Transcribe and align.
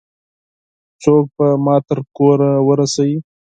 څوک 1.01 1.25
به 1.35 1.47
ما 1.65 1.75
تر 1.87 1.99
کوره 2.15 2.51
ورسوي؟ 2.67 3.17